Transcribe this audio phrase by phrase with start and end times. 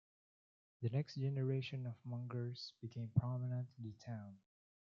[0.81, 4.39] The next generation of Mungers became prominent in the town.